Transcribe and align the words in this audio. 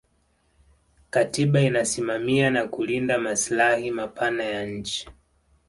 katiba 1.09 1.61
inasimamia 1.61 2.49
na 2.49 2.67
kulinda 2.67 3.17
maslahi 3.17 3.91
mapana 3.91 4.43
ya 4.43 4.65
nchi 4.65 5.07